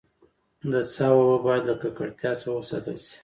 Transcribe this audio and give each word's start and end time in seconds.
د 0.71 0.73
څاه 0.93 1.11
اوبه 1.15 1.37
باید 1.45 1.63
له 1.69 1.75
ککړتیا 1.81 2.31
څخه 2.41 2.53
وساتل 2.55 2.97
سي. 3.07 3.15